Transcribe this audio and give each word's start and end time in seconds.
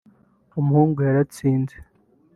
“Umuhungu 0.59 0.99
yaratsinze 1.07 1.75